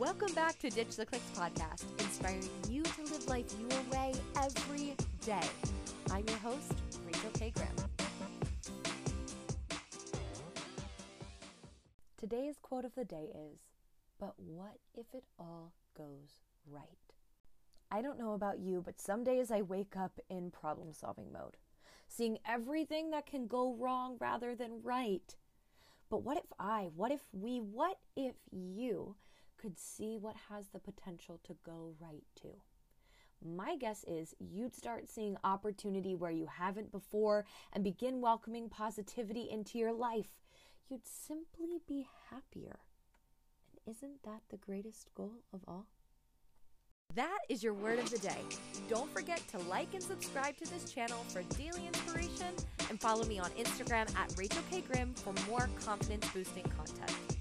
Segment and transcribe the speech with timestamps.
[0.00, 4.96] Welcome back to Ditch the Clicks podcast, inspiring you to live life your way every
[5.26, 5.46] day.
[6.10, 6.72] I'm your host,
[7.04, 7.52] Rachel K.
[7.54, 7.68] Grim.
[12.16, 13.58] Today's quote of the day is
[14.18, 16.86] But what if it all goes right?
[17.90, 21.58] I don't know about you, but some days I wake up in problem solving mode,
[22.08, 25.36] seeing everything that can go wrong rather than right.
[26.08, 29.16] But what if I, what if we, what if you
[29.70, 32.56] could see what has the potential to go right too?
[33.40, 39.48] My guess is you'd start seeing opportunity where you haven't before and begin welcoming positivity
[39.48, 40.40] into your life.
[40.88, 42.80] You'd simply be happier.
[43.70, 45.86] And isn't that the greatest goal of all?
[47.14, 48.42] That is your word of the day.
[48.88, 52.54] Don't forget to like and subscribe to this channel for daily inspiration
[52.88, 54.80] and follow me on Instagram at Rachel K.
[54.80, 57.39] Grim for more confidence boosting content.